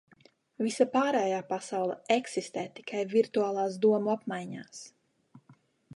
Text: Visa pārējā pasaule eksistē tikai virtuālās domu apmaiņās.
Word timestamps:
Visa 0.67 0.87
pārējā 0.95 1.41
pasaule 1.51 1.97
eksistē 2.17 2.63
tikai 2.79 3.05
virtuālās 3.13 3.79
domu 3.87 4.15
apmaiņās. 4.15 4.85